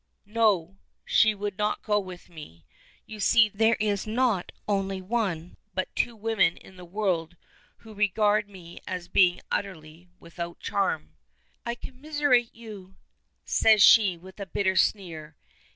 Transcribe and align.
'No,' 0.25 0.77
she 1.05 1.35
would 1.35 1.59
not 1.59 1.83
go 1.83 1.99
with 1.99 2.27
me. 2.27 2.65
You 3.05 3.19
see 3.19 3.49
there 3.49 3.75
is 3.75 4.07
not 4.07 4.51
only 4.67 4.99
one, 4.99 5.57
but 5.75 5.95
two 5.95 6.15
women 6.15 6.57
in 6.57 6.75
the 6.75 6.85
world 6.85 7.37
who 7.77 7.93
regard 7.93 8.49
me 8.49 8.79
as 8.87 9.07
being 9.07 9.41
utterly 9.51 10.09
without 10.19 10.59
charm." 10.59 11.13
"I 11.67 11.75
commiserate 11.75 12.55
you!" 12.55 12.95
says 13.45 13.83
she, 13.83 14.17
with 14.17 14.39
a 14.39 14.47
bitter 14.47 14.75
sneer. 14.75 15.35